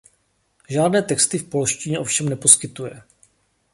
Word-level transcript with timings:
Žádné 0.69 1.01
texty 1.01 1.37
v 1.37 1.49
polštině 1.49 1.99
ovšem 1.99 2.29
neposkytuje. 2.29 3.01